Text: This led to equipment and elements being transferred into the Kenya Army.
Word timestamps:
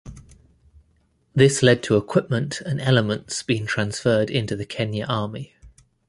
This 1.35 1.61
led 1.61 1.83
to 1.83 1.95
equipment 1.95 2.59
and 2.61 2.81
elements 2.81 3.43
being 3.43 3.67
transferred 3.67 4.31
into 4.31 4.55
the 4.55 4.65
Kenya 4.65 5.05
Army. 5.05 5.53